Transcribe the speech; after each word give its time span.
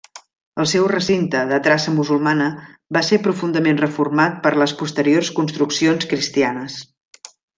El 0.61 0.67
seu 0.69 0.85
recinte, 0.91 1.41
de 1.51 1.59
traça 1.67 1.91
musulmana, 1.97 2.47
va 2.97 3.03
ser 3.11 3.19
profundament 3.27 3.79
reformat 3.83 4.41
per 4.47 4.53
les 4.63 4.75
posteriors 4.81 5.31
construccions 5.41 6.11
cristianes. 6.15 6.79